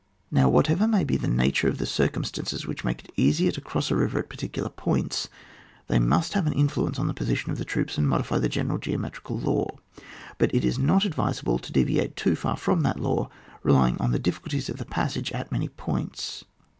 Now, 0.31 0.49
whatever 0.49 0.87
may 0.87 1.03
be 1.03 1.15
the 1.15 1.27
nature 1.27 1.67
of 1.67 1.77
the 1.77 1.85
circumstances 1.85 2.65
which 2.65 2.83
make 2.83 3.03
it 3.03 3.11
easier 3.17 3.51
to 3.51 3.61
cross 3.61 3.91
a 3.91 3.95
river 3.95 4.17
at 4.17 4.31
particular 4.31 4.69
points, 4.69 5.29
they 5.85 5.99
must 5.99 6.33
have 6.33 6.47
an 6.47 6.53
influence 6.53 6.97
on 6.97 7.05
£b.e 7.05 7.13
position 7.13 7.51
of 7.51 7.59
the 7.59 7.65
troops, 7.65 7.99
and 7.99 8.09
modify 8.09 8.39
the 8.39 8.49
general 8.49 8.79
geometrical 8.79 9.37
law; 9.37 9.67
but 10.39 10.51
it 10.55 10.65
is 10.65 10.79
not 10.79 11.05
advisable 11.05 11.59
to 11.59 11.71
deviate 11.71 12.15
too 12.15 12.35
far 12.35 12.57
from 12.57 12.81
that 12.81 12.99
law, 12.99 13.29
relying 13.61 13.99
on 14.01 14.09
the 14.11 14.17
difficulties 14.17 14.69
of 14.69 14.77
the 14.77 14.85
passage 14.85 15.31
at 15.33 15.51
many 15.51 15.69
points. 15.69 16.45